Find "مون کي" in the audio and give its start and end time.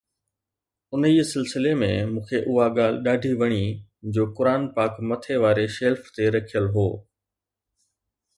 2.13-2.37